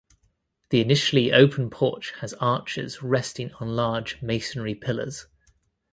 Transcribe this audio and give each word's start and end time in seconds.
The 0.71 0.81
initially 0.81 1.31
open 1.31 1.69
porch 1.69 2.13
has 2.21 2.33
arches 2.39 3.03
resting 3.03 3.53
on 3.59 3.75
large 3.75 4.19
masonry 4.19 4.73
pillars. 4.73 5.27